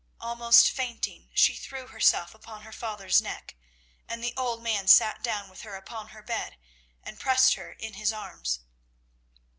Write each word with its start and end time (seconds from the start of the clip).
Almost 0.19 0.71
fainting, 0.71 1.29
she 1.35 1.53
threw 1.53 1.85
herself 1.85 2.33
upon 2.33 2.63
her 2.63 2.71
father's 2.71 3.21
neck, 3.21 3.55
and 4.07 4.23
the 4.23 4.33
old 4.35 4.63
man 4.63 4.87
sat 4.87 5.21
down 5.21 5.47
with 5.47 5.61
her 5.61 5.75
upon 5.75 6.07
her 6.07 6.23
bed 6.23 6.57
and 7.03 7.19
pressed 7.19 7.53
her 7.53 7.73
in 7.73 7.93
his 7.93 8.11
arms. 8.11 8.61